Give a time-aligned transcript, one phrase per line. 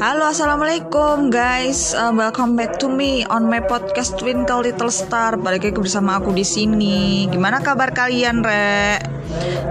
[0.00, 1.92] Halo, assalamualaikum guys.
[1.92, 5.36] Uh, welcome back to me on my podcast Twinkle Little Star.
[5.36, 7.28] Balik lagi bersama aku di sini.
[7.28, 9.09] Gimana kabar kalian, Re?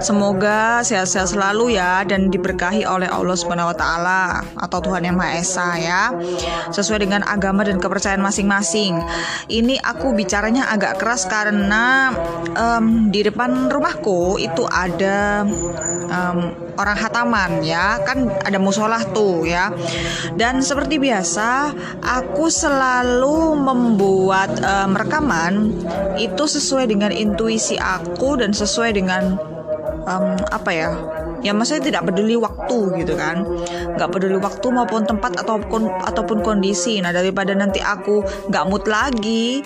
[0.00, 4.22] Semoga sehat-sehat selalu ya dan diberkahi oleh Allah Subhanahu wa taala
[4.56, 6.02] atau Tuhan Yang Maha Esa ya.
[6.72, 8.96] Sesuai dengan agama dan kepercayaan masing-masing.
[9.52, 12.16] Ini aku bicaranya agak keras karena
[12.56, 15.44] um, di depan rumahku itu ada
[16.08, 16.38] um,
[16.80, 19.68] orang hataman ya, kan ada musolah tuh ya.
[20.32, 25.76] Dan seperti biasa, aku selalu membuat um, rekaman
[26.16, 29.49] itu sesuai dengan intuisi aku dan sesuai dengan
[30.06, 30.90] um, apa ya?
[31.40, 33.44] Ya maksudnya tidak peduli waktu gitu kan.
[33.96, 37.00] Nggak peduli waktu maupun tempat ataupun ataupun kondisi.
[37.00, 38.20] Nah daripada nanti aku
[38.52, 39.64] nggak mood lagi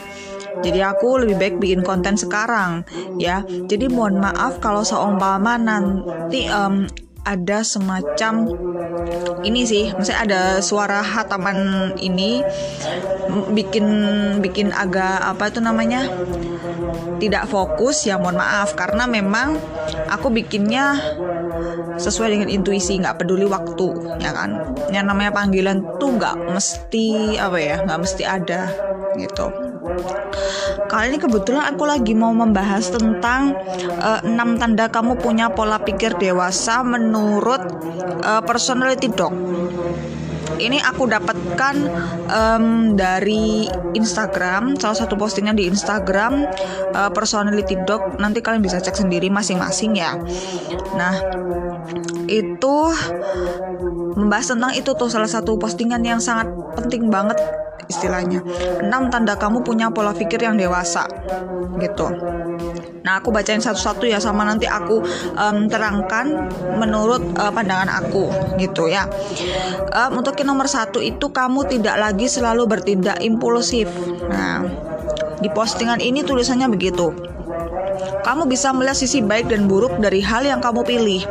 [0.62, 2.86] jadi aku lebih baik bikin konten sekarang
[3.18, 3.42] ya.
[3.42, 6.86] Jadi mohon maaf kalau seumpama nanti um,
[7.24, 8.52] ada semacam
[9.42, 12.44] ini sih, maksudnya ada suara hataman ini
[13.56, 13.86] bikin
[14.44, 16.04] bikin agak apa itu namanya
[17.18, 18.74] tidak fokus ya mohon maaf.
[18.78, 19.58] Karena memang
[20.10, 20.98] aku bikinnya
[21.94, 24.74] sesuai dengan intuisi nggak peduli waktu ya kan?
[24.90, 28.70] Yang namanya panggilan tuh nggak mesti apa ya nggak mesti ada
[29.18, 29.46] gitu.
[30.88, 33.52] Kali ini kebetulan aku lagi mau membahas tentang
[34.00, 37.62] uh, 6 tanda kamu punya pola pikir dewasa menurut
[38.24, 39.34] uh, personality dog.
[40.54, 41.74] Ini aku dapatkan
[42.30, 46.46] um, dari Instagram, salah satu postingan di Instagram
[46.94, 48.18] uh, personality dog.
[48.22, 50.14] Nanti kalian bisa cek sendiri masing-masing ya.
[50.94, 51.14] Nah,
[52.30, 52.76] itu
[54.14, 57.36] membahas tentang itu tuh salah satu postingan yang sangat penting banget
[57.90, 58.40] istilahnya.
[58.80, 61.04] Enam tanda kamu punya pola pikir yang dewasa
[61.82, 62.06] gitu.
[63.04, 65.04] Nah, aku bacain satu-satu ya sama nanti aku
[65.36, 66.48] um, terangkan
[66.80, 69.04] menurut uh, pandangan aku gitu ya.
[69.92, 73.92] Um, untuk nomor satu itu kamu tidak lagi selalu bertindak impulsif.
[74.32, 74.64] Nah,
[75.36, 77.33] di postingan ini tulisannya begitu.
[78.24, 81.22] Kamu bisa melihat sisi baik dan buruk dari hal yang kamu pilih.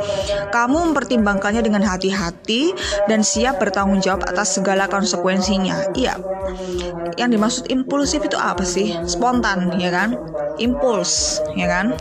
[0.53, 2.71] Kamu mempertimbangkannya dengan hati-hati
[3.09, 5.97] dan siap bertanggung jawab atas segala konsekuensinya.
[5.97, 6.21] Iya.
[7.17, 8.93] Yang dimaksud impulsif itu apa sih?
[9.09, 10.17] Spontan, ya kan?
[10.61, 11.97] Impuls, ya kan?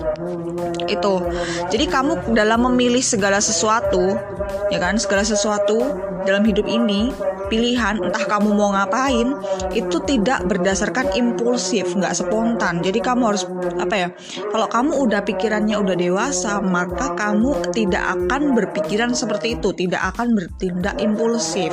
[0.89, 1.25] Itu.
[1.73, 4.13] Jadi kamu dalam memilih segala sesuatu,
[4.69, 5.01] ya kan?
[5.01, 5.81] Segala sesuatu
[6.27, 7.13] dalam hidup ini
[7.53, 9.37] pilihan entah kamu mau ngapain
[9.77, 12.81] itu tidak berdasarkan impulsif nggak spontan.
[12.81, 13.45] Jadi kamu harus
[13.79, 14.09] apa ya
[14.51, 20.35] kalau kamu udah pikirannya udah dewasa maka kamu tidak akan berpikiran seperti itu tidak akan
[20.35, 21.73] bertindak impulsif.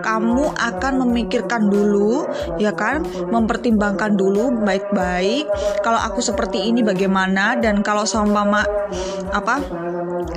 [0.00, 2.24] Kamu akan memikirkan dulu
[2.56, 5.46] ya kan mempertimbangkan dulu baik-baik
[5.84, 8.62] kalau aku seperti ini bagaimana dan kalau sama mama
[9.30, 9.60] apa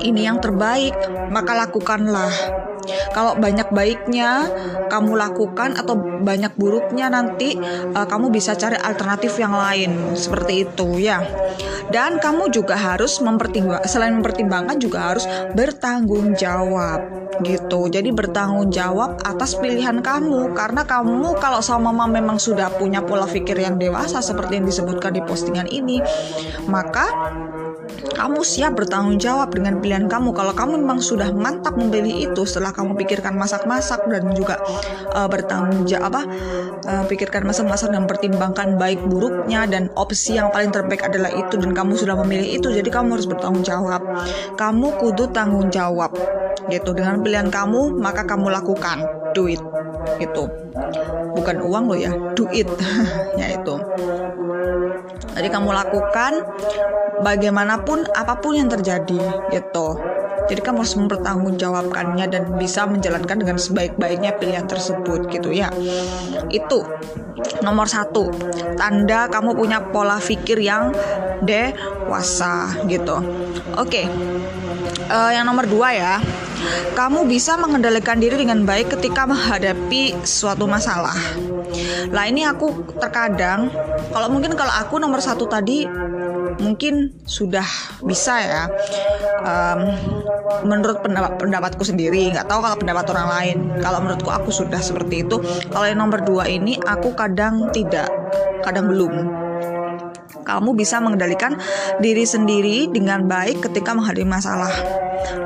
[0.04, 0.96] ini yang terbaik
[1.30, 2.63] maka lakukanlah
[3.12, 4.48] kalau banyak baiknya
[4.88, 7.58] kamu lakukan atau banyak buruknya nanti
[7.94, 11.22] uh, kamu bisa cari alternatif yang lain seperti itu ya.
[11.92, 17.90] Dan kamu juga harus mempertimbang selain mempertimbangkan juga harus bertanggung jawab gitu.
[17.90, 23.26] Jadi bertanggung jawab atas pilihan kamu karena kamu kalau sama mama memang sudah punya pola
[23.26, 26.00] pikir yang dewasa seperti yang disebutkan di postingan ini,
[26.70, 27.06] maka
[28.14, 30.32] kamu siap bertanggung jawab dengan pilihan kamu.
[30.36, 34.60] Kalau kamu memang sudah mantap memilih itu setelah kamu pikirkan masak-masak dan juga
[35.16, 36.22] uh, bertanggung jawab apa
[36.88, 41.72] uh, pikirkan masak-masak dan pertimbangkan baik buruknya dan opsi yang paling terbaik adalah itu dan
[41.72, 42.68] kamu sudah memilih itu.
[42.70, 44.04] Jadi kamu harus bertanggung jawab.
[44.60, 46.12] Kamu kudu tanggung jawab
[46.72, 49.04] gitu dengan pilihan kamu maka kamu lakukan
[49.36, 49.60] do it
[50.20, 50.50] gitu
[51.34, 52.70] bukan uang lo ya do it
[53.40, 53.76] ya itu
[55.34, 56.46] jadi kamu lakukan
[57.26, 59.18] bagaimanapun apa pun yang terjadi
[59.50, 59.98] gitu.
[60.44, 65.72] Jadi kamu harus mempertanggungjawabkannya dan bisa menjalankan dengan sebaik-baiknya pilihan tersebut gitu ya.
[66.52, 66.84] Itu
[67.64, 68.28] nomor satu
[68.76, 70.92] tanda kamu punya pola pikir yang
[71.48, 73.24] dewasa gitu.
[73.80, 74.04] Oke,
[75.14, 76.16] uh, yang nomor dua ya
[76.98, 81.16] kamu bisa mengendalikan diri dengan baik ketika menghadapi suatu masalah.
[82.14, 83.68] Lah ini aku terkadang,
[84.14, 85.90] kalau mungkin kalau aku nomor satu tadi
[86.62, 87.66] mungkin sudah
[88.06, 88.64] bisa ya.
[89.44, 89.92] Um,
[90.64, 93.58] menurut pendapat pendapatku sendiri, nggak tahu kalau pendapat orang lain.
[93.82, 95.42] Kalau menurutku aku sudah seperti itu.
[95.74, 98.08] Kalau yang nomor dua ini aku kadang tidak,
[98.64, 99.43] kadang belum
[100.44, 101.58] kamu bisa mengendalikan
[102.04, 104.74] diri sendiri dengan baik ketika menghadapi masalah.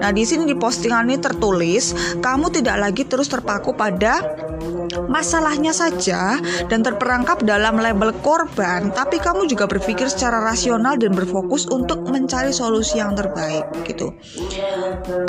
[0.01, 4.25] Nah, di sini di postingan ini tertulis, kamu tidak lagi terus terpaku pada
[5.05, 11.69] masalahnya saja dan terperangkap dalam label korban, tapi kamu juga berpikir secara rasional dan berfokus
[11.69, 14.09] untuk mencari solusi yang terbaik gitu.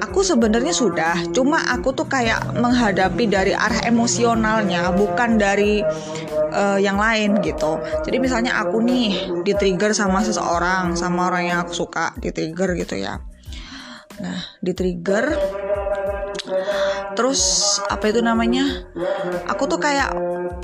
[0.08, 5.84] Aku sebenarnya sudah, cuma aku tuh kayak menghadapi dari arah emosionalnya, bukan dari
[6.54, 7.76] uh, yang lain gitu.
[8.08, 12.74] Jadi misalnya aku nih di trigger sama seseorang, sama orang yang aku suka, di trigger
[12.80, 13.20] gitu ya.
[14.18, 15.30] Nah, di trigger
[17.14, 17.42] terus
[17.88, 18.88] apa itu namanya?
[19.50, 20.14] Aku tuh kayak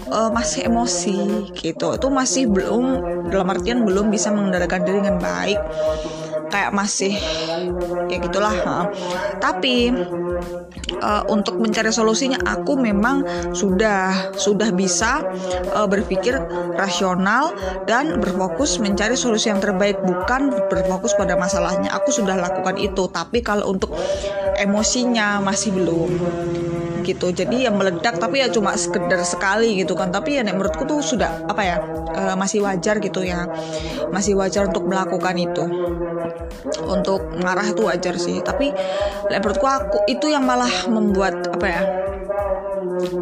[0.09, 1.95] uh, masih emosi gitu.
[1.95, 2.85] Itu masih belum
[3.31, 5.59] dalam artian belum bisa mengendalikan diri dengan baik
[6.55, 7.19] kayak masih
[8.07, 8.55] ya gitulah
[9.43, 9.91] tapi
[11.03, 15.25] uh, untuk mencari solusinya aku memang sudah sudah bisa
[15.75, 16.39] uh, berpikir
[16.79, 17.55] rasional
[17.89, 21.91] dan berfokus mencari solusi yang terbaik bukan berfokus pada masalahnya.
[21.97, 23.95] Aku sudah lakukan itu tapi kalau untuk
[24.59, 26.11] emosinya masih belum
[27.05, 27.31] gitu.
[27.31, 30.09] Jadi ya meledak tapi ya cuma sekedar sekali gitu kan.
[30.09, 31.77] Tapi ya menurutku tuh sudah apa ya
[32.17, 33.45] uh, masih wajar gitu ya.
[34.09, 35.65] Masih wajar untuk melakukan itu.
[36.89, 38.41] Untuk marah itu wajar sih.
[38.41, 38.73] Tapi
[39.29, 41.83] menurutku aku itu yang malah membuat apa ya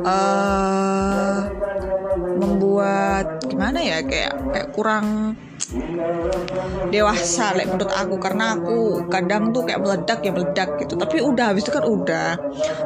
[0.07, 1.39] uh,
[2.39, 5.37] membuat gimana ya kayak kayak kurang
[6.89, 8.15] dewasa like, menurut aku.
[8.19, 10.95] Karena aku kadang tuh kayak meledak ya meledak gitu.
[10.97, 12.31] Tapi udah habis itu kan udah.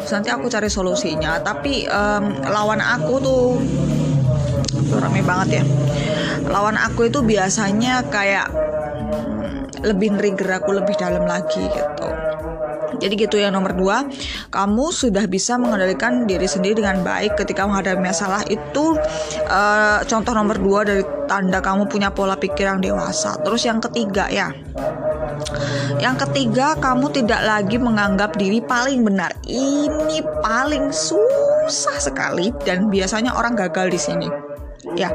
[0.03, 1.41] Terus nanti aku cari solusinya.
[1.41, 3.45] Tapi um, lawan aku tuh
[4.97, 5.65] rame banget ya.
[6.47, 8.49] Lawan aku itu biasanya kayak
[9.85, 12.16] lebih trigger aku lebih dalam lagi gitu
[12.99, 14.09] jadi gitu yang nomor dua,
[14.49, 18.97] kamu sudah bisa mengendalikan diri sendiri dengan baik ketika menghadapi masalah itu
[19.49, 23.37] uh, contoh nomor dua dari tanda kamu punya pola pikir yang dewasa.
[23.43, 24.53] Terus yang ketiga ya,
[25.99, 29.35] yang ketiga kamu tidak lagi menganggap diri paling benar.
[29.45, 34.46] Ini paling susah sekali dan biasanya orang gagal di sini
[34.97, 35.13] ya.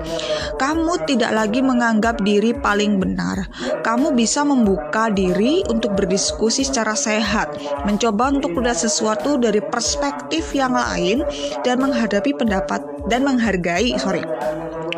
[0.58, 3.48] Kamu tidak lagi menganggap diri paling benar.
[3.86, 7.56] Kamu bisa membuka diri untuk berdiskusi secara sehat,
[7.86, 11.24] mencoba untuk melihat sesuatu dari perspektif yang lain
[11.62, 14.22] dan menghadapi pendapat dan menghargai, sorry,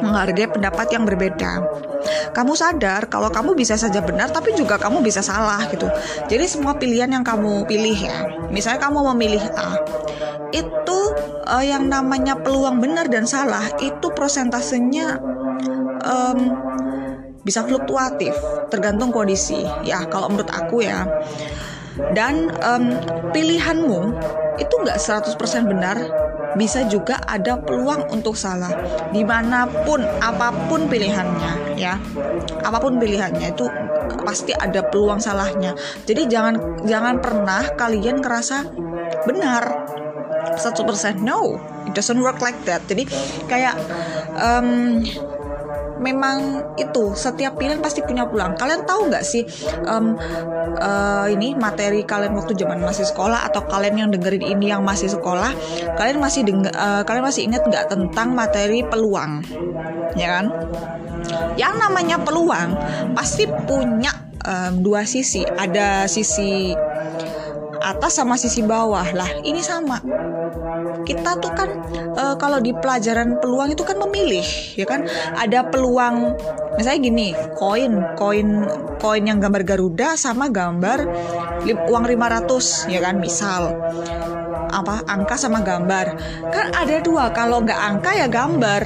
[0.04, 1.64] menghargai pendapat yang berbeda.
[2.36, 5.88] Kamu sadar kalau kamu bisa saja benar tapi juga kamu bisa salah gitu.
[6.28, 8.28] Jadi semua pilihan yang kamu pilih ya.
[8.52, 9.80] Misalnya kamu memilih A,
[10.54, 11.00] itu
[11.50, 15.18] uh, yang namanya peluang benar dan salah itu prosentasenya
[16.06, 16.40] um,
[17.44, 18.32] bisa fluktuatif
[18.72, 21.04] tergantung kondisi ya kalau menurut aku ya.
[21.94, 22.98] Dan um,
[23.30, 24.02] pilihanmu
[24.58, 25.38] itu nggak 100%
[25.70, 25.98] benar
[26.58, 28.74] bisa juga ada peluang untuk salah.
[29.14, 31.98] Di mana pun apa pun pilihannya ya
[32.62, 33.66] apa pun pilihannya itu
[34.26, 35.78] pasti ada peluang salahnya.
[36.06, 38.58] Jadi jangan jangan pernah kalian ngerasa
[39.30, 39.64] benar
[40.60, 41.58] 100% no
[41.88, 43.08] it doesn't work like that jadi
[43.48, 43.76] kayak
[44.38, 45.02] um,
[46.04, 48.60] memang itu setiap pilihan pasti punya peluang.
[48.60, 49.48] Kalian tahu nggak sih
[49.88, 50.20] um,
[50.78, 55.08] uh, ini materi kalian waktu zaman masih sekolah atau kalian yang dengerin ini yang masih
[55.08, 55.56] sekolah,
[55.96, 56.44] kalian masih
[56.76, 59.40] uh, kalian masih ingat nggak tentang materi peluang,
[60.20, 60.46] ya kan?
[61.56, 62.76] Yang namanya peluang
[63.16, 64.12] pasti punya
[64.44, 65.48] um, dua sisi.
[65.48, 66.76] Ada sisi
[67.84, 69.06] atas sama sisi bawah.
[69.12, 70.00] Lah ini sama.
[71.04, 71.70] Kita tuh kan
[72.16, 74.46] e, kalau di pelajaran peluang itu kan memilih
[74.80, 75.06] ya kan?
[75.36, 76.40] Ada peluang
[76.80, 77.28] misalnya gini
[77.60, 78.66] koin koin
[78.98, 81.06] koin yang gambar Garuda sama gambar
[81.68, 83.20] uang 500 ya kan?
[83.20, 83.76] Misal
[84.74, 86.18] apa angka sama gambar.
[86.50, 88.82] Kan ada dua kalau nggak angka ya gambar.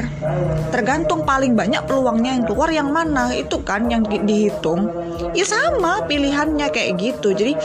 [0.75, 3.31] Tergantung paling banyak peluangnya yang keluar yang mana.
[3.31, 4.91] Itu kan yang dihitung.
[5.31, 7.31] Ya sama pilihannya kayak gitu.
[7.31, 7.55] Jadi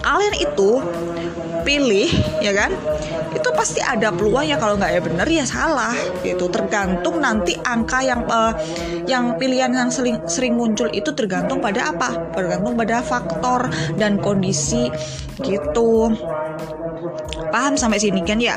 [0.00, 0.70] kalian itu
[1.62, 2.72] pilih ya kan?
[3.36, 6.48] Itu pasti ada peluang ya kalau nggak ya bener ya salah gitu.
[6.48, 8.52] Tergantung nanti angka yang uh,
[9.06, 12.32] yang pilihan yang sering sering muncul itu tergantung pada apa?
[12.32, 13.68] Tergantung pada faktor
[14.00, 14.88] dan kondisi
[15.44, 16.12] gitu.
[17.50, 18.56] Paham sampai sini kan ya?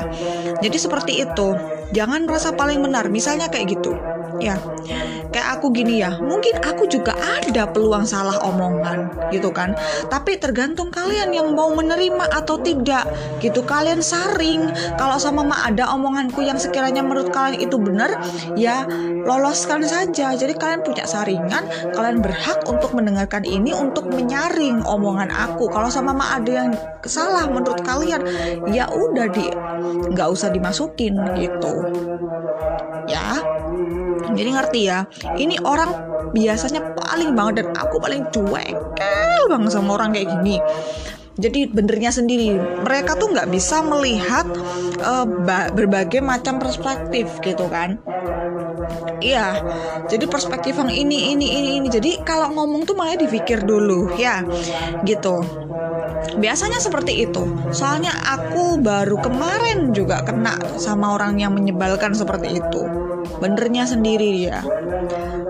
[0.60, 1.48] Jadi seperti itu
[1.94, 3.94] jangan merasa paling benar misalnya kayak gitu.
[4.42, 4.58] Ya
[5.30, 6.18] kayak aku gini ya.
[6.18, 9.78] Mungkin aku juga ada peluang salah omongan gitu kan.
[10.10, 13.06] Tapi tergantung kalian yang mau menerima atau tidak
[13.38, 13.62] gitu.
[13.62, 14.70] Kalian saring.
[14.98, 18.18] Kalau sama ma ada omonganku yang sekiranya menurut kalian itu benar
[18.58, 18.86] ya
[19.22, 20.34] loloskan saja.
[20.34, 25.70] Jadi kalian punya saringan kalian berhak untuk mendengarkan ini untuk menyaring omongan aku.
[25.70, 26.70] Kalau sama ma ada yang
[27.06, 28.22] salah menurut kalian
[28.70, 29.46] ya udah di
[30.14, 31.83] nggak usah dimasukin gitu
[33.10, 33.28] ya
[34.34, 35.04] jadi ngerti ya.
[35.36, 35.90] Ini orang
[36.32, 38.74] biasanya paling banget dan aku paling cuek
[39.48, 40.56] banget sama orang kayak gini
[41.34, 44.46] jadi benernya sendiri mereka tuh nggak bisa melihat
[45.02, 45.26] uh,
[45.74, 47.98] berbagai macam perspektif gitu kan
[49.24, 49.56] Iya,
[50.12, 51.88] jadi perspektif yang ini, ini, ini, ini.
[51.88, 54.44] Jadi kalau ngomong tuh malah dipikir dulu, ya,
[55.08, 55.40] gitu.
[56.36, 57.42] Biasanya seperti itu.
[57.72, 62.82] Soalnya aku baru kemarin juga kena sama orang yang menyebalkan seperti itu.
[63.40, 64.60] Benernya sendiri dia.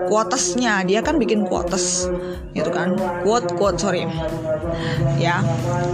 [0.07, 2.07] Quotesnya dia kan bikin quotes,
[2.55, 2.95] gitu kan?
[3.25, 4.07] Quote, quote, sorry.
[5.15, 5.41] Ya,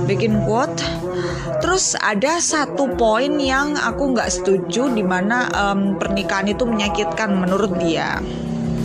[0.06, 0.82] bikin quote.
[1.62, 7.78] Terus ada satu poin yang aku nggak setuju di mana um, pernikahan itu menyakitkan menurut
[7.78, 8.18] dia.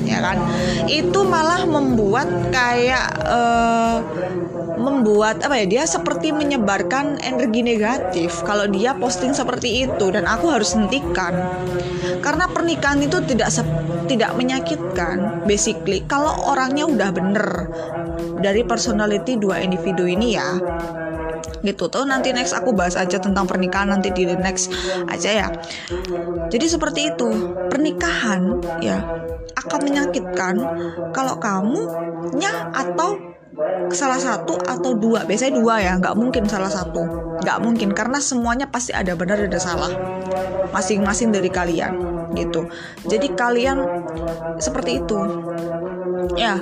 [0.06, 0.38] Ya kan?
[0.86, 3.98] Itu malah membuat kayak uh,
[4.78, 10.06] membuat apa ya dia seperti menyebarkan energi negatif kalau dia posting seperti itu.
[10.14, 11.34] Dan aku harus hentikan.
[12.22, 13.50] Karena pernikahan itu tidak
[14.06, 16.06] tidak menyakitkan basically.
[16.06, 17.48] Kalau orangnya udah bener
[18.40, 20.48] dari personality dua individu ini ya.
[21.62, 21.84] Gitu.
[21.90, 24.72] Tuh nanti next aku bahas aja tentang pernikahan nanti di next
[25.10, 25.48] aja ya.
[26.50, 27.28] Jadi seperti itu.
[27.66, 29.02] Pernikahan ya
[29.56, 30.54] akan menyakitkan
[31.10, 31.80] kalau kamu
[32.38, 33.36] nya atau
[33.90, 35.24] salah satu atau dua.
[35.24, 37.02] Biasanya dua ya nggak mungkin salah satu.
[37.42, 39.90] Nggak mungkin karena semuanya pasti ada benar ada salah
[40.70, 42.68] masing-masing dari kalian gitu.
[43.06, 43.80] Jadi kalian
[44.60, 45.18] seperti itu
[46.34, 46.58] ya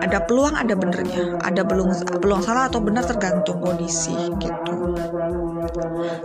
[0.00, 1.36] ada peluang ada benernya.
[1.44, 1.92] Ada peluang
[2.22, 4.74] peluang salah atau benar tergantung kondisi gitu.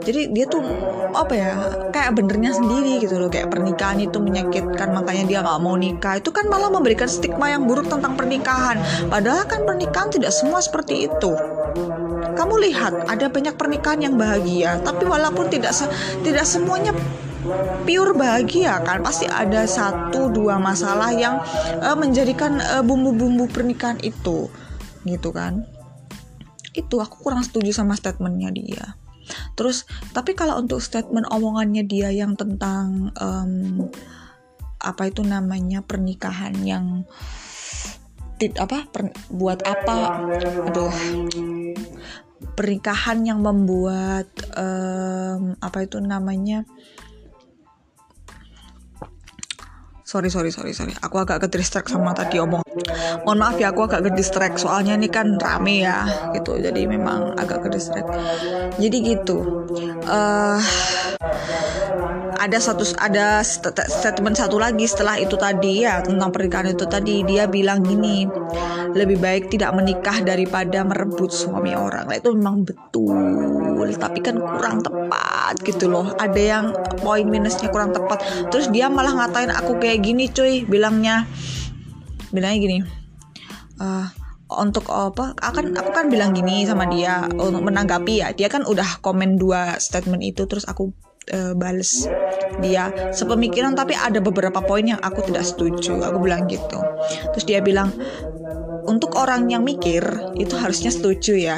[0.03, 0.63] Jadi dia tuh
[1.11, 1.51] apa ya
[1.91, 3.27] kayak benernya sendiri gitu loh.
[3.27, 6.19] Kayak pernikahan itu menyakitkan makanya dia nggak mau nikah.
[6.21, 8.79] Itu kan malah memberikan stigma yang buruk tentang pernikahan.
[9.11, 11.31] Padahal kan pernikahan tidak semua seperti itu.
[12.37, 15.73] Kamu lihat ada banyak pernikahan yang bahagia tapi walaupun tidak
[16.21, 16.93] tidak semuanya
[17.83, 19.01] pure bahagia kan?
[19.01, 21.41] Pasti ada satu dua masalah yang
[21.81, 24.51] uh, menjadikan bumbu bumbu-bumbu pernikahan itu
[25.07, 25.63] gitu kan?
[26.75, 28.85] Itu aku kurang setuju sama statementnya dia.
[29.57, 29.83] Terus
[30.15, 33.87] tapi kalau untuk statement omongannya dia yang tentang um,
[34.77, 37.03] apa itu namanya pernikahan yang
[38.37, 40.21] tit apa per, buat apa?
[40.69, 40.93] Aduh.
[42.53, 46.65] Pernikahan yang membuat um, apa itu namanya
[50.07, 50.95] sorry sorry sorry sorry.
[51.03, 52.63] Aku agak ke distract sama tadi omong.
[53.27, 56.55] Mohon maaf ya aku agak ke distract soalnya ini kan rame ya gitu.
[56.55, 58.07] Jadi memang agak ke distract
[58.79, 59.43] jadi gitu.
[60.07, 60.63] Uh,
[62.37, 67.25] ada satu ada statement satu lagi setelah itu tadi ya tentang pernikahan itu tadi.
[67.25, 68.29] Dia bilang gini
[68.93, 72.07] lebih baik tidak menikah daripada merebut suami orang.
[72.07, 73.17] Nah, itu memang betul
[73.97, 76.13] tapi kan kurang tepat gitu loh.
[76.15, 76.65] Ada yang
[77.01, 78.23] poin minusnya kurang tepat.
[78.53, 81.25] Terus dia malah ngatain aku kayak gini cuy bilangnya.
[82.31, 82.77] Bilangnya gini
[83.81, 84.07] uh,
[84.47, 88.27] untuk apa akan aku kan bilang gini sama dia untuk menanggapi ya.
[88.33, 90.91] Dia kan udah komen dua statement itu terus aku
[91.33, 92.07] uh, bales
[92.63, 95.99] dia sepemikiran tapi ada beberapa poin yang aku tidak setuju.
[96.01, 96.79] Aku bilang gitu.
[97.35, 97.93] Terus dia bilang
[98.87, 100.03] untuk orang yang mikir
[100.39, 101.57] itu harusnya setuju ya.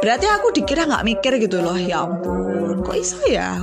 [0.00, 1.76] Berarti aku dikira nggak mikir gitu loh.
[1.76, 3.60] Ya ampun kok bisa ya?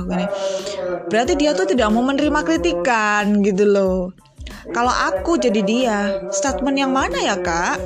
[1.08, 4.27] Berarti dia tuh tidak mau menerima kritikan gitu loh
[4.70, 5.98] kalau aku jadi dia,
[6.28, 7.80] statement yang mana ya kak?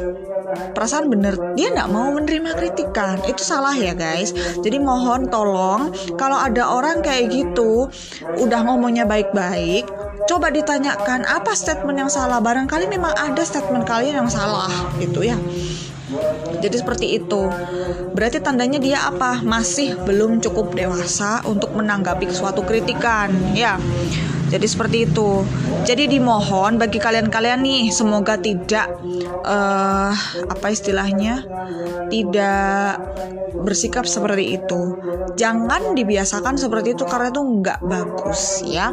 [0.77, 3.23] Perasaan bener, dia nggak mau menerima kritikan.
[3.25, 4.35] Itu salah ya guys.
[4.61, 7.89] Jadi mohon tolong, kalau ada orang kayak gitu,
[8.37, 9.89] udah ngomongnya baik-baik,
[10.29, 12.43] coba ditanyakan apa statement yang salah.
[12.43, 14.69] Barangkali memang ada statement kalian yang salah,
[15.01, 15.39] gitu ya.
[16.61, 17.49] Jadi seperti itu.
[18.13, 19.41] Berarti tandanya dia apa?
[19.41, 23.81] Masih belum cukup dewasa untuk menanggapi suatu kritikan, ya.
[24.53, 25.49] Jadi seperti itu.
[25.89, 28.93] Jadi dimohon bagi kalian-kalian nih semoga tidak
[29.49, 30.13] uh,
[30.47, 31.41] apa istilahnya
[32.13, 33.01] tidak
[33.57, 35.01] bersikap seperti itu.
[35.33, 38.93] Jangan dibiasakan seperti itu karena itu nggak bagus ya.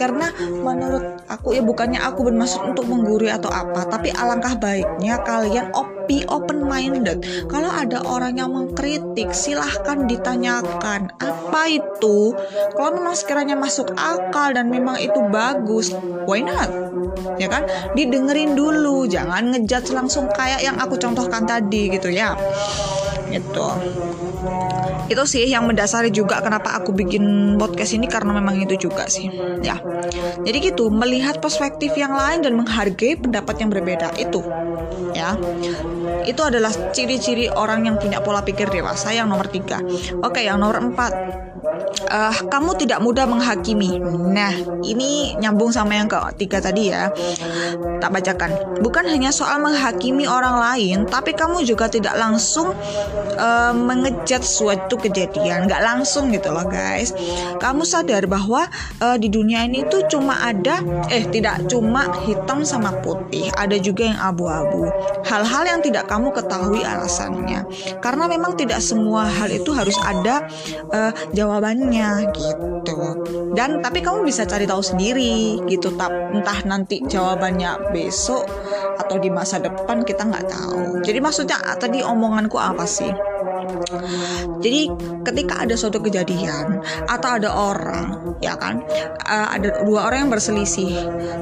[0.00, 5.68] Karena menurut aku ya bukannya aku bermaksud untuk menggurui atau apa, tapi alangkah baiknya kalian
[6.06, 7.24] be open minded.
[7.48, 12.32] Kalau ada orang yang mengkritik, silahkan ditanyakan apa itu.
[12.76, 15.92] Kalau memang sekiranya masuk akal dan memang itu bagus,
[16.28, 16.70] why not?
[17.38, 17.66] Ya kan?
[17.94, 22.34] Didengerin dulu, jangan ngejudge langsung kayak yang aku contohkan tadi gitu ya.
[23.30, 23.66] Gitu
[25.08, 29.28] itu sih yang mendasari juga kenapa aku bikin podcast ini karena memang itu juga sih.
[29.60, 29.80] Ya.
[30.44, 34.40] Jadi gitu melihat perspektif yang lain dan menghargai pendapat yang berbeda itu.
[35.12, 35.36] Ya.
[36.24, 39.80] Itu adalah ciri-ciri orang yang punya pola pikir dewasa yang nomor tiga.
[40.24, 41.12] Oke yang nomor empat
[42.10, 43.98] uh, kamu tidak mudah menghakimi.
[44.30, 44.52] Nah,
[44.84, 47.10] ini nyambung sama yang ketiga tadi ya.
[47.98, 48.80] Tak bacakan.
[48.84, 52.72] Bukan hanya soal menghakimi orang lain, tapi kamu juga tidak langsung
[53.38, 57.12] uh, mengejat suatu kejadian nggak langsung gitu loh guys
[57.58, 58.66] kamu sadar bahwa
[59.02, 60.80] uh, di dunia ini tuh cuma ada
[61.10, 64.88] eh tidak cuma hitam sama putih ada juga yang abu-abu
[65.26, 67.66] hal-hal yang tidak kamu ketahui alasannya
[68.00, 70.46] karena memang tidak semua hal itu harus ada
[70.92, 71.12] uh,
[71.54, 72.98] jawabannya gitu.
[73.54, 75.94] Dan tapi kamu bisa cari tahu sendiri gitu.
[75.94, 78.42] Entah nanti jawabannya besok
[78.98, 80.98] atau di masa depan kita nggak tahu.
[81.06, 83.14] Jadi maksudnya tadi omonganku apa sih
[84.60, 84.90] jadi
[85.24, 88.84] ketika ada suatu kejadian atau ada orang, ya kan,
[89.24, 90.94] uh, ada dua orang yang berselisih,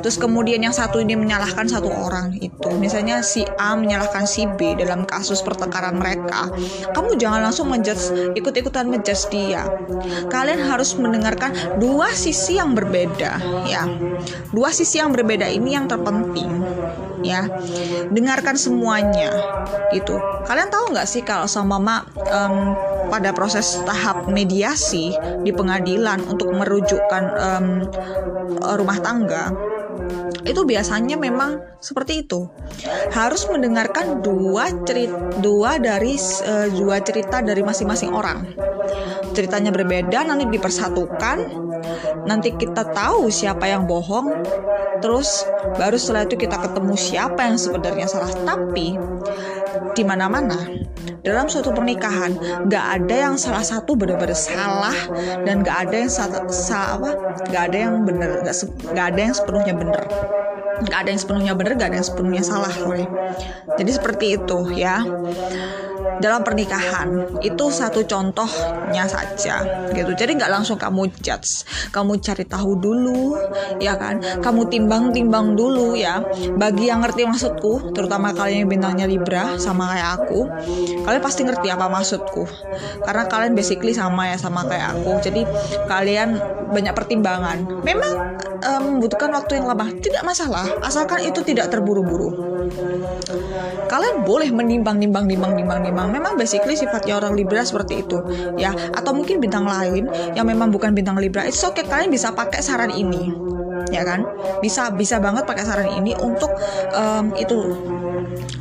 [0.02, 4.75] terus kemudian yang satu ini menyalahkan satu orang itu, misalnya si A menyalahkan si B
[4.79, 6.50] dalam kasus pertengkaran mereka,
[6.95, 9.67] kamu jangan langsung menjudge, ikut-ikutan menjudge dia.
[10.31, 13.87] Kalian harus mendengarkan dua sisi yang berbeda, ya,
[14.50, 16.50] dua sisi yang berbeda ini yang terpenting,
[17.23, 17.47] ya,
[18.11, 19.33] dengarkan semuanya,
[19.95, 20.19] gitu.
[20.47, 21.97] Kalian tahu nggak sih kalau sama mama
[22.29, 22.75] um,
[23.09, 25.14] pada proses tahap mediasi
[25.47, 27.67] di pengadilan untuk merujukkan um,
[28.76, 29.55] rumah tangga
[30.43, 32.50] itu biasanya memang seperti itu.
[33.14, 38.43] Harus mendengarkan dua cerita dua dari uh, dua cerita dari masing-masing orang
[39.33, 41.39] ceritanya berbeda nanti dipersatukan.
[42.29, 44.45] Nanti kita tahu siapa yang bohong.
[45.03, 45.43] Terus
[45.75, 48.31] baru setelah itu kita ketemu siapa yang sebenarnya salah.
[48.31, 48.95] Tapi
[49.93, 50.57] di mana-mana
[51.27, 52.35] dalam suatu pernikahan
[52.71, 54.95] nggak ada yang salah satu benar-benar salah.
[55.43, 57.11] Dan nggak ada yang salah, salah apa
[57.51, 58.31] nggak ada yang benar
[58.93, 60.05] nggak ada yang sepenuhnya benar
[60.73, 62.97] nggak ada yang sepenuhnya benar nggak ada yang sepenuhnya salah loh
[63.76, 65.00] jadi seperti itu ya.
[66.23, 70.14] Dalam pernikahan itu satu contohnya saja gitu.
[70.14, 73.35] Jadi nggak langsung kamu judge kamu cari tahu dulu
[73.83, 74.23] ya kan.
[74.38, 76.23] Kamu timbang-timbang dulu ya.
[76.55, 80.41] Bagi yang ngerti maksudku terutama kalian yang bintangnya Libra sama kayak aku
[81.02, 82.47] kalian pasti ngerti apa maksudku.
[83.02, 85.19] Karena kalian basically sama ya sama kayak aku.
[85.26, 85.43] Jadi
[85.91, 86.38] kalian
[86.71, 87.83] banyak pertimbangan.
[87.83, 92.33] Memang um, membutuhkan waktu yang lama tidak masalah asalkan itu tidak terburu-buru.
[93.88, 98.19] Kalian boleh menimbang nimbang nimbang nimbang nimbang memang basically sifatnya orang Libra seperti itu
[98.57, 98.72] ya.
[98.94, 102.92] Atau mungkin bintang lain yang memang bukan bintang Libra oke okay, kalian bisa pakai saran
[102.92, 103.33] ini
[103.90, 104.25] ya kan?
[104.64, 106.51] Bisa bisa banget pakai saran ini untuk
[106.94, 107.77] um, itu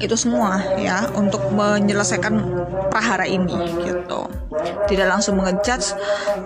[0.01, 1.07] itu semua ya.
[1.13, 2.60] Untuk menyelesaikan
[2.91, 3.55] prahara ini
[3.87, 4.27] gitu.
[4.61, 5.95] Tidak langsung mengejudge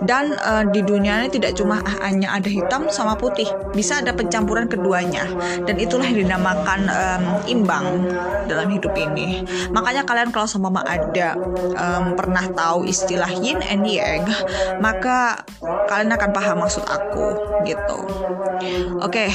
[0.06, 3.50] dan uh, di dunia ini tidak cuma hanya ada hitam sama putih.
[3.74, 5.26] Bisa ada pencampuran keduanya
[5.66, 8.06] dan itulah yang dinamakan um, imbang
[8.46, 9.42] dalam hidup ini.
[9.74, 11.34] Makanya kalian kalau sama mama ada
[11.76, 14.26] um, pernah tahu istilah yin and yang
[14.78, 15.46] maka
[15.86, 17.34] kalian akan paham maksud aku
[17.66, 17.98] gitu.
[19.02, 19.28] Oke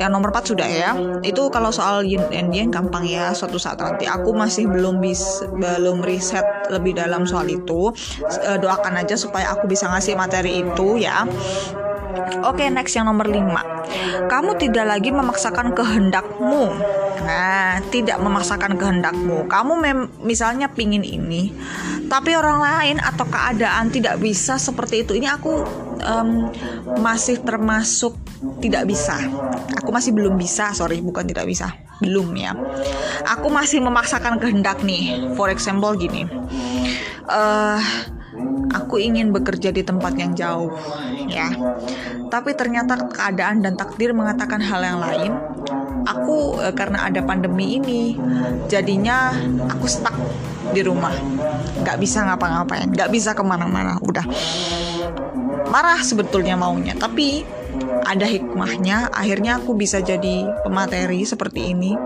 [0.00, 0.90] yang nomor 4 sudah ya.
[1.20, 4.08] Itu kalau soal yin and yang gampang ya suatu saat nanti.
[4.08, 9.68] Aku masih belum bis belum riset lebih dalam soal itu uh, doakan aja supaya aku
[9.68, 11.26] bisa ngasih materi itu ya
[12.44, 14.30] Oke, okay, next yang nomor 5.
[14.30, 16.64] Kamu tidak lagi memaksakan kehendakmu.
[17.24, 19.48] Nah, tidak memaksakan kehendakmu.
[19.50, 19.72] Kamu
[20.22, 21.50] misalnya pingin ini,
[22.06, 25.16] tapi orang lain atau keadaan tidak bisa seperti itu.
[25.16, 25.52] Ini aku
[26.04, 26.52] um,
[27.00, 28.14] masih termasuk
[28.60, 29.16] tidak bisa.
[29.82, 31.72] Aku masih belum bisa, sorry, bukan tidak bisa.
[32.02, 32.52] Belum ya.
[33.38, 35.34] Aku masih memaksakan kehendak nih.
[35.38, 36.28] For example gini.
[37.24, 37.80] Uh,
[38.74, 40.74] aku ingin bekerja di tempat yang jauh
[41.30, 41.50] ya.
[42.28, 45.32] Tapi ternyata keadaan dan takdir mengatakan hal yang lain.
[46.04, 48.18] Aku e, karena ada pandemi ini
[48.68, 49.32] jadinya
[49.70, 50.14] aku stuck
[50.74, 51.14] di rumah.
[51.80, 54.26] Nggak bisa ngapa-ngapain nggak bisa ke mana-mana udah.
[55.70, 57.42] Marah sebetulnya maunya tapi
[58.04, 61.96] ada hikmahnya akhirnya aku bisa jadi pemateri seperti ini.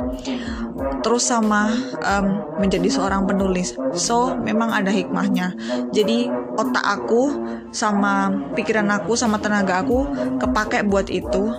[1.02, 1.70] Terus sama
[2.02, 2.26] um,
[2.62, 3.74] menjadi seorang penulis.
[3.98, 5.54] So memang ada hikmahnya.
[5.90, 7.34] Jadi otak aku
[7.74, 10.06] sama pikiran aku sama tenaga aku
[10.38, 11.50] kepake buat itu.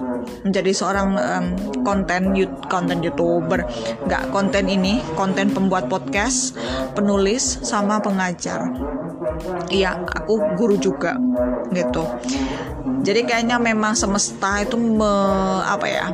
[0.44, 1.46] Menjadi seorang um,
[1.84, 2.36] konten
[2.68, 3.68] konten youtuber.
[4.08, 6.56] Nggak konten ini konten pembuat podcast
[6.96, 8.72] penulis sama pengajar.
[9.72, 11.16] Iya aku guru juga
[11.72, 12.04] gitu
[13.00, 15.14] jadi kayaknya memang semesta itu me,
[15.64, 16.08] apa ya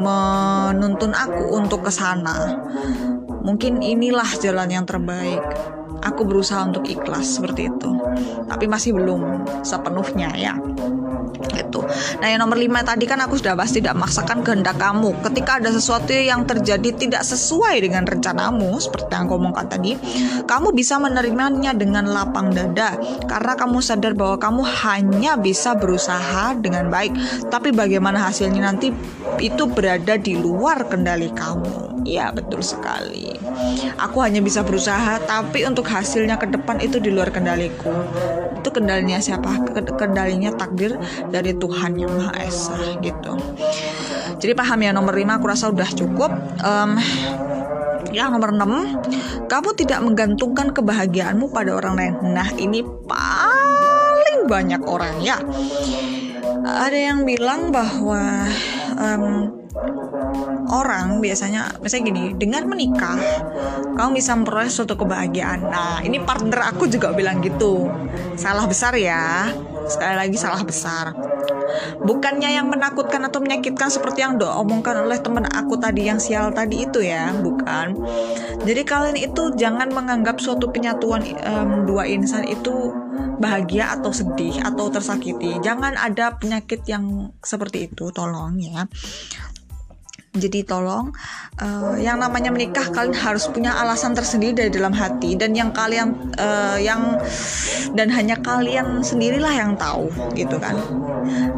[0.00, 2.56] menuntun aku untuk ke sana.
[3.40, 5.40] Mungkin inilah jalan yang terbaik.
[6.00, 7.90] Aku berusaha untuk ikhlas seperti itu.
[8.48, 10.56] Tapi masih belum sepenuhnya ya
[12.20, 15.16] Nah yang nomor lima tadi kan aku sudah bahas tidak memaksakan kehendak kamu.
[15.24, 19.96] Ketika ada sesuatu yang terjadi tidak sesuai dengan rencanamu, seperti yang aku omongkan tadi,
[20.44, 26.92] kamu bisa menerimanya dengan lapang dada karena kamu sadar bahwa kamu hanya bisa berusaha dengan
[26.92, 27.16] baik.
[27.48, 28.92] Tapi bagaimana hasilnya nanti
[29.40, 32.04] itu berada di luar kendali kamu.
[32.04, 33.36] Ya betul sekali.
[34.00, 37.92] Aku hanya bisa berusaha, tapi untuk hasilnya ke depan itu di luar kendaliku.
[38.56, 39.68] Itu kendalinya siapa?
[40.00, 40.96] Kendalinya takdir
[41.28, 43.32] dari Tuhan yang Maha Esa gitu.
[44.40, 46.30] Jadi paham ya nomor 5 aku rasa udah cukup.
[46.64, 46.96] Um,
[48.10, 52.14] yang nomor 6, kamu tidak menggantungkan kebahagiaanmu pada orang lain.
[52.34, 55.38] Nah, ini paling banyak orang ya.
[56.60, 58.50] Ada yang bilang bahwa
[58.98, 59.60] um,
[60.70, 63.18] orang biasanya misalnya gini dengan menikah
[63.98, 67.90] kamu bisa memperoleh suatu kebahagiaan nah ini partner aku juga bilang gitu
[68.38, 69.50] salah besar ya
[69.86, 71.14] sekali lagi salah besar.
[72.02, 76.50] Bukannya yang menakutkan atau menyakitkan seperti yang doa omongkan oleh teman aku tadi yang sial
[76.50, 77.94] tadi itu ya bukan.
[78.66, 82.92] Jadi kalian itu jangan menganggap suatu penyatuan um, dua insan itu
[83.40, 85.62] bahagia atau sedih atau tersakiti.
[85.64, 88.84] Jangan ada penyakit yang seperti itu tolong ya
[90.30, 91.10] jadi tolong
[91.58, 96.14] uh, yang namanya menikah kalian harus punya alasan tersendiri dari dalam hati dan yang kalian
[96.38, 97.18] uh, yang
[97.98, 100.06] dan hanya kalian sendirilah yang tahu
[100.38, 100.78] gitu kan.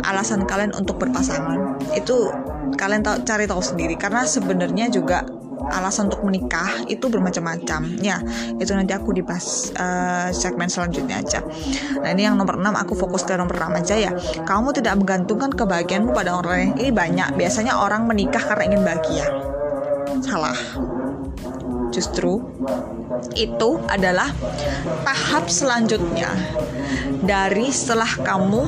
[0.09, 2.33] Alasan kalian untuk berpasangan itu
[2.81, 5.21] kalian tahu cari tahu sendiri karena sebenarnya juga
[5.71, 8.01] alasan untuk menikah itu bermacam-macam.
[8.01, 8.19] Ya
[8.59, 11.41] itu nanti aku dibahas uh, segmen selanjutnya aja.
[12.01, 14.13] Nah ini yang nomor 6 aku fokus ke nomor 6 aja ya.
[14.43, 16.71] Kamu tidak menggantungkan kebahagiaanmu pada orang lain.
[16.81, 17.29] Ini banyak.
[17.39, 19.27] Biasanya orang menikah karena ingin bahagia.
[20.23, 20.59] Salah.
[21.93, 22.41] Justru
[23.37, 24.33] itu adalah
[25.05, 26.33] tahap selanjutnya
[27.23, 28.65] dari setelah kamu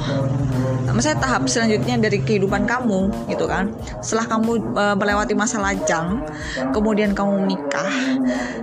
[0.95, 3.75] misalnya tahap selanjutnya dari kehidupan kamu gitu kan.
[4.01, 6.23] Setelah kamu e, melewati masa lajang
[6.71, 7.93] kemudian kamu menikah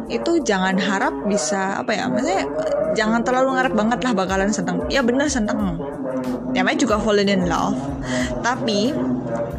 [0.07, 2.47] itu jangan harap bisa apa ya misalnya
[2.95, 5.79] jangan terlalu ngarep banget lah bakalan seneng ya bener seneng
[6.51, 7.77] namanya juga falling in love.
[8.43, 8.91] Tapi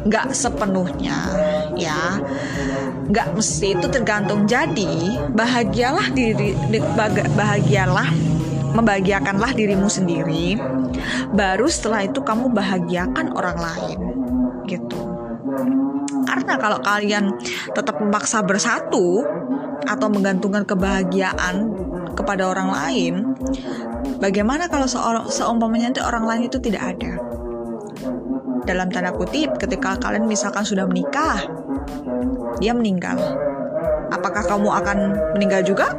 [0.05, 1.17] nggak sepenuhnya
[1.77, 2.21] ya.
[3.09, 5.17] Nggak mesti itu tergantung jadi.
[5.33, 6.55] Bahagialah diri
[7.35, 8.32] bahagialah
[8.73, 10.57] membahagiakanlah dirimu sendiri
[11.31, 13.99] baru setelah itu kamu bahagiakan orang lain
[14.65, 14.99] gitu.
[16.23, 17.37] Karena kalau kalian
[17.77, 19.21] tetap memaksa bersatu
[19.85, 21.69] atau menggantungkan kebahagiaan
[22.13, 23.13] kepada orang lain
[24.17, 27.19] bagaimana kalau seorang seumpamanya nanti orang lain itu tidak ada?
[28.63, 31.43] Dalam tanda kutip ketika kalian misalkan sudah menikah
[32.63, 33.19] dia meninggal.
[34.13, 34.97] Apakah kamu akan
[35.35, 35.97] meninggal juga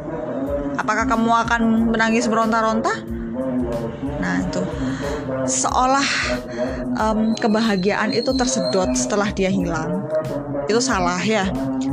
[0.75, 1.61] Apakah kamu akan
[1.91, 2.91] menangis beronta-ronta?
[4.21, 4.61] Nah, itu
[5.45, 6.07] seolah
[6.97, 10.05] um, kebahagiaan itu tersedot setelah dia hilang.
[10.65, 11.49] Itu salah ya.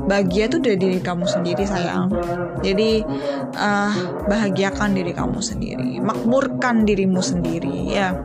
[0.09, 2.09] Bahagia itu dari diri kamu sendiri, sayang.
[2.65, 3.05] Jadi
[3.55, 3.93] uh,
[4.27, 8.17] bahagiakan diri kamu sendiri, makmurkan dirimu sendiri ya.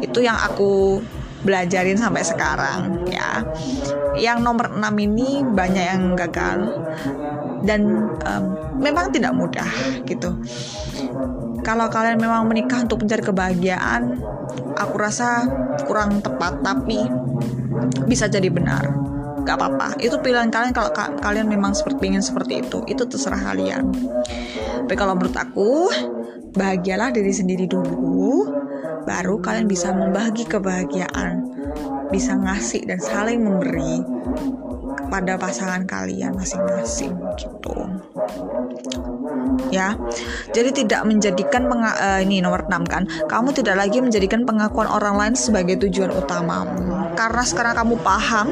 [0.00, 1.02] Itu yang aku
[1.42, 3.44] belajarin sampai sekarang ya.
[4.16, 6.58] Yang nomor 6 ini banyak yang gagal
[7.62, 8.44] dan um,
[8.78, 9.68] memang tidak mudah
[10.06, 10.34] gitu.
[11.62, 14.18] Kalau kalian memang menikah untuk mencari kebahagiaan,
[14.74, 15.46] aku rasa
[15.86, 16.98] kurang tepat tapi
[18.10, 18.90] bisa jadi benar.
[19.42, 23.42] Gak apa-apa, itu pilihan kalian kalau ka kalian memang seperti ingin seperti itu, itu terserah
[23.42, 23.90] kalian.
[24.86, 25.90] Tapi kalau menurut aku,
[26.54, 28.46] bahagialah diri sendiri dulu,
[29.02, 31.42] baru kalian bisa membagi kebahagiaan,
[32.14, 33.98] bisa ngasih dan saling memberi
[35.12, 37.76] kepada pasangan kalian masing-masing gitu.
[39.68, 39.92] Ya.
[40.56, 43.04] Jadi tidak menjadikan penga uh, ini nomor 6 kan.
[43.28, 48.46] Kamu tidak lagi menjadikan pengakuan orang lain sebagai tujuan utamamu karena sekarang kamu paham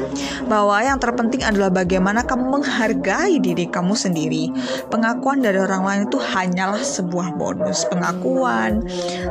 [0.47, 4.53] bahwa yang terpenting adalah bagaimana kamu menghargai diri kamu sendiri.
[4.89, 8.85] Pengakuan dari orang lain itu hanyalah sebuah bonus pengakuan.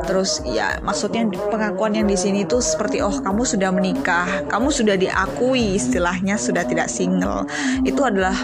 [0.05, 4.95] Terus ya maksudnya pengakuan yang di sini itu seperti oh kamu sudah menikah kamu sudah
[4.95, 7.47] diakui istilahnya sudah tidak single.
[7.87, 8.35] Itu adalah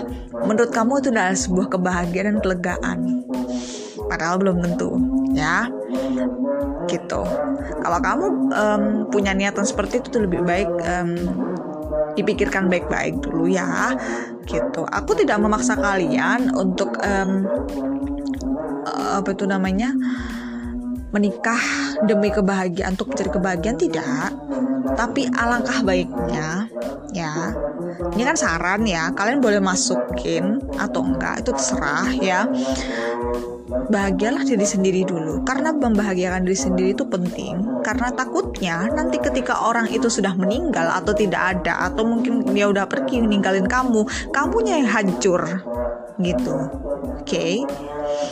[0.46, 3.00] menurut kamu itu adalah sebuah kebahagiaan dan kelegaan
[4.08, 4.98] padahal belum tentu
[5.36, 5.68] ya.
[6.88, 7.22] Gitu.
[7.84, 11.12] Kalau kamu um, punya niatan seperti itu lebih baik um,
[12.16, 13.94] dipikirkan baik-baik dulu ya.
[14.48, 14.82] Gitu.
[14.88, 17.46] Aku tidak memaksa kalian untuk um,
[18.88, 19.92] apa itu namanya
[21.12, 21.60] menikah
[22.08, 24.32] demi kebahagiaan untuk mencari kebahagiaan tidak.
[24.96, 26.72] Tapi alangkah baiknya
[27.12, 27.54] ya.
[27.98, 32.46] Ini kan saran ya kalian boleh masukin atau enggak itu terserah ya
[33.68, 39.92] bahagialah diri sendiri dulu karena membahagiakan diri sendiri itu penting karena takutnya nanti ketika orang
[39.92, 44.90] itu sudah meninggal atau tidak ada atau mungkin dia udah pergi ninggalin kamu kamunya yang
[44.90, 45.42] hancur
[46.18, 47.68] gitu oke okay?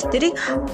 [0.10, 0.32] Jadi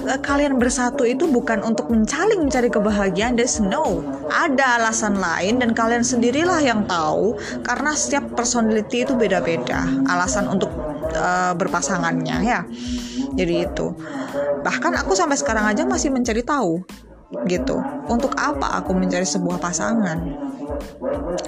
[0.08, 4.02] eh, kalian bersatu itu bukan untuk mencari mencari kebahagiaan, there's no.
[4.32, 9.84] Ada alasan lain dan kalian sendirilah yang tahu karena setiap personality itu beda-beda.
[10.08, 10.72] Alasan untuk
[11.16, 12.62] uh, berpasangannya ya.
[13.36, 13.88] Jadi itu.
[14.62, 16.84] Bahkan aku sampai sekarang aja masih mencari tahu
[17.48, 17.80] gitu.
[18.12, 20.20] Untuk apa aku mencari sebuah pasangan?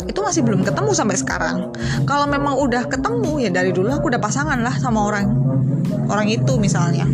[0.06, 1.74] itu masih belum ketemu sampai sekarang.
[2.06, 5.26] Kalau memang udah ketemu ya dari dulu aku udah pasangan lah sama orang
[6.08, 7.08] orang itu misalnya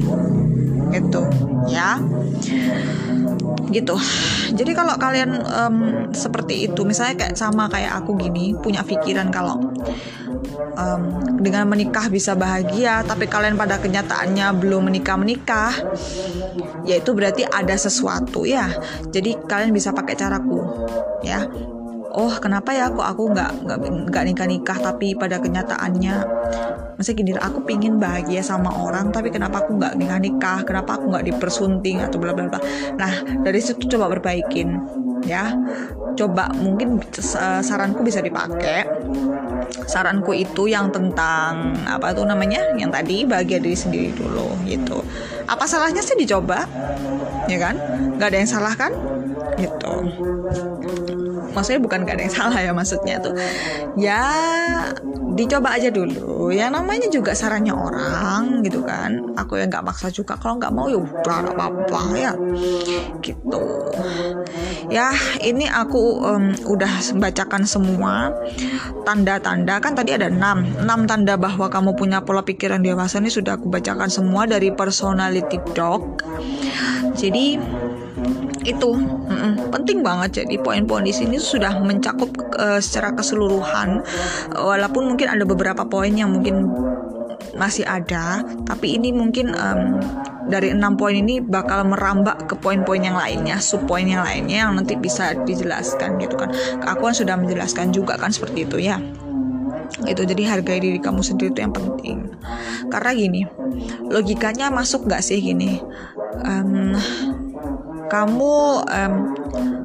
[0.90, 1.22] gitu
[1.70, 2.02] ya
[3.70, 3.96] gitu.
[4.54, 5.78] Jadi kalau kalian um,
[6.12, 9.62] seperti itu misalnya kayak sama kayak aku gini punya pikiran kalau
[10.76, 11.02] um,
[11.40, 15.74] dengan menikah bisa bahagia tapi kalian pada kenyataannya belum menikah menikah
[16.84, 18.70] ya itu berarti ada sesuatu ya.
[19.10, 20.62] Jadi kalian bisa pakai caraku
[21.24, 21.46] ya
[22.14, 23.52] oh kenapa ya kok aku nggak
[24.10, 26.16] nggak nikah nikah tapi pada kenyataannya?
[27.00, 31.16] Masih gini aku pingin bahagia sama orang tapi kenapa aku nggak nikah nikah kenapa aku
[31.16, 32.60] nggak dipersunting atau bla bla bla?
[32.98, 34.80] Nah dari situ coba perbaikin
[35.24, 35.54] ya.
[36.18, 37.00] Coba mungkin
[37.64, 38.84] saranku bisa dipakai.
[39.86, 42.76] Saranku itu yang tentang apa tuh namanya?
[42.76, 45.00] Yang tadi bahagia diri sendiri dulu gitu.
[45.48, 46.68] Apa salahnya sih dicoba?
[47.48, 47.80] Ya kan?
[48.20, 48.92] Nggak ada yang salah kan
[49.58, 49.94] gitu.
[51.56, 53.34] Maksudnya bukan gak ada yang salah ya maksudnya tuh.
[53.98, 54.24] Ya
[55.34, 56.54] dicoba aja dulu.
[56.54, 59.34] Ya namanya juga sarannya orang gitu kan.
[59.40, 60.38] Aku yang nggak maksa juga.
[60.38, 62.34] Kalau nggak mau ya udah apa-apa ya.
[63.24, 63.64] Gitu.
[64.90, 68.34] Ya ini aku um, udah bacakan semua
[69.08, 69.82] tanda-tanda.
[69.82, 70.66] Kan tadi ada enam.
[70.78, 75.58] Enam tanda bahwa kamu punya pola pikiran dewasa ini sudah aku bacakan semua dari personality
[75.74, 76.22] dog
[77.20, 77.60] jadi
[78.70, 78.92] itu.
[78.94, 84.06] Mm -mm, penting banget jadi poin-poin di sini sudah mencakup uh, secara keseluruhan.
[84.54, 86.70] Walaupun mungkin ada beberapa poin yang mungkin
[87.56, 90.00] masih ada tapi ini mungkin um,
[90.50, 94.74] dari enam poin ini bakal merambak ke poin-poin yang lainnya sub poin yang lainnya yang
[94.74, 96.50] nanti bisa dijelaskan gitu kan.
[96.84, 98.98] Aku kan sudah menjelaskan juga kan seperti itu ya.
[100.06, 102.34] Itu jadi hargai diri kamu sendiri itu yang penting.
[102.90, 103.42] Karena gini
[104.10, 105.78] logikanya masuk gak sih gini?
[106.42, 106.98] Um,
[108.10, 109.14] kamu um,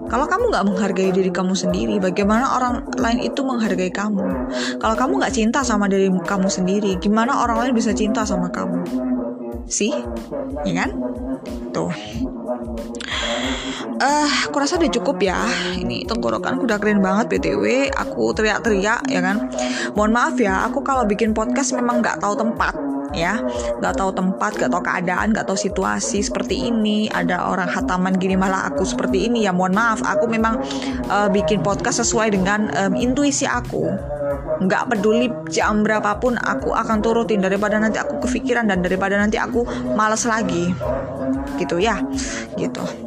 [0.08, 4.24] kalau kamu nggak menghargai diri kamu sendiri bagaimana orang lain itu menghargai kamu?
[4.80, 8.84] Kalau kamu nggak cinta sama diri kamu sendiri gimana orang lain bisa cinta sama kamu?
[9.68, 9.92] Sih
[10.64, 10.90] ya kan?
[11.72, 11.92] Tuh.
[13.94, 15.38] Eh uh, aku rasa udah cukup ya.
[15.80, 19.48] Ini tenggorokan udah keren banget btw aku teriak-teriak ya kan?
[19.96, 23.38] Mohon maaf ya aku kalau bikin podcast memang nggak tahu tempat ya.
[23.80, 27.06] Nggak tahu tempat nggak tahu keadaan nggak tahu situasi seperti ini.
[27.08, 29.46] Ada orang hataman gini malah aku seperti ini.
[29.46, 30.02] Ya mohon maaf.
[30.02, 30.60] Aku memang
[31.08, 33.90] uh, bikin podcast sesuai dengan um, intuisi aku.
[34.64, 37.42] Nggak peduli jam berapapun aku akan turutin.
[37.44, 40.70] Daripada nanti aku kepikiran dan daripada nanti aku males lagi.
[41.58, 42.02] Gitu ya.
[42.58, 43.03] Gitu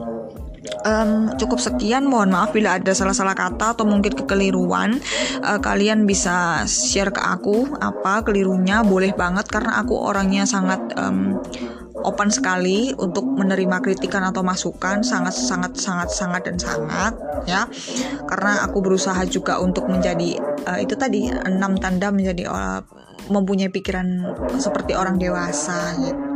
[0.87, 2.07] um, cukup sekian.
[2.07, 4.97] Mohon maaf bila ada salah-salah kata atau mungkin kekeliruan.
[5.43, 8.81] Uh, kalian bisa share ke aku apa kelirunya.
[8.87, 11.43] Boleh banget karena aku orangnya sangat um,
[12.07, 15.03] open sekali untuk menerima kritikan atau masukan.
[15.03, 17.67] Sangat sangat sangat sangat dan sangat ya.
[18.25, 22.81] Karena aku berusaha juga untuk menjadi uh, itu tadi enam tanda menjadi uh,
[23.29, 24.23] mempunyai pikiran
[24.57, 26.27] seperti orang dewasa gitu.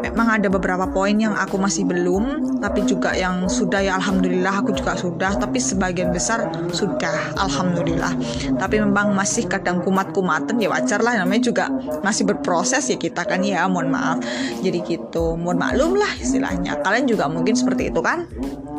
[0.00, 4.72] Memang ada beberapa poin yang aku masih belum, tapi juga yang sudah ya alhamdulillah aku
[4.72, 8.16] juga sudah, tapi sebagian besar sudah alhamdulillah.
[8.56, 11.64] Tapi memang masih kadang kumat-kumatan ya wajar lah namanya juga
[12.00, 14.24] masih berproses ya kita kan ya mohon maaf.
[14.64, 16.80] Jadi gitu, mohon maklum lah istilahnya.
[16.80, 18.24] Kalian juga mungkin seperti itu kan?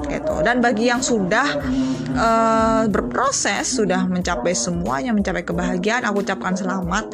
[0.06, 1.58] gitu dan bagi yang sudah
[2.14, 7.10] uh, berproses sudah mencapai semuanya mencapai kebahagiaan aku ucapkan selamat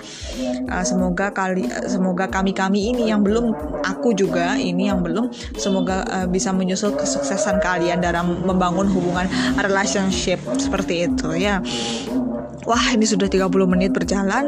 [0.70, 6.04] uh, semoga kali semoga kami kami ini yang belum aku juga ini yang belum semoga
[6.08, 9.28] uh, bisa menyusul kesuksesan kalian dalam membangun hubungan
[9.60, 11.60] relationship seperti itu ya.
[12.70, 14.46] Wah ini sudah 30 menit berjalan.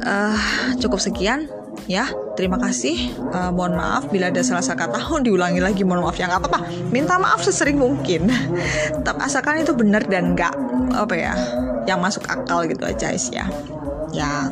[0.00, 0.38] Uh,
[0.78, 1.50] cukup sekian
[1.90, 2.06] ya.
[2.38, 3.12] Terima kasih.
[3.34, 6.16] Uh, mohon maaf bila ada salah salah kata oh, diulangi lagi mohon maaf.
[6.16, 6.60] Ya nggak apa-apa.
[6.94, 8.30] Minta maaf sesering mungkin.
[9.06, 10.54] Tapi asalkan itu benar dan nggak
[10.94, 11.34] apa ya
[11.88, 13.46] yang masuk akal gitu aja guys ya
[14.10, 14.50] ya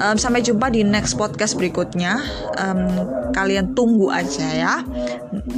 [0.00, 2.20] um, sampai jumpa di next podcast berikutnya.
[2.56, 4.74] Um, kalian tunggu aja ya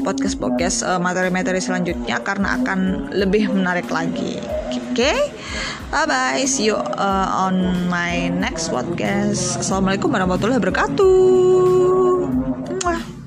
[0.03, 4.43] podcast podcast uh, materi-materi selanjutnya karena akan lebih menarik lagi.
[4.73, 4.83] Oke?
[4.99, 5.19] Okay?
[5.89, 9.63] bye bye see you uh, on my next podcast.
[9.63, 11.15] Assalamualaikum warahmatullahi wabarakatuh.
[12.83, 13.18] Mwah.